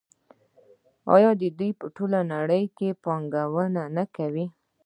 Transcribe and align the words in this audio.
آیا 1.15 1.31
دوی 1.59 1.71
په 1.79 1.85
ټوله 1.95 2.19
نړۍ 2.33 2.63
کې 2.77 2.89
پانګونه 3.03 3.83
نه 3.95 4.03
کوي؟ 4.15 4.45